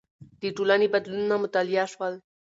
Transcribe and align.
د 0.41 0.43
ټولنې 0.55 0.87
بدلونونه 0.93 1.35
مطالعه 1.43 1.85
شول. 1.93 2.13